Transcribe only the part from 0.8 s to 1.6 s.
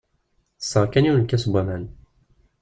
kan yiwen n lkas n